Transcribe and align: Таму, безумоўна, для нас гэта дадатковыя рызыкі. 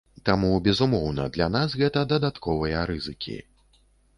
Таму, 0.27 0.47
безумоўна, 0.67 1.27
для 1.35 1.47
нас 1.57 1.75
гэта 1.81 2.05
дадатковыя 2.15 2.89
рызыкі. 2.93 3.37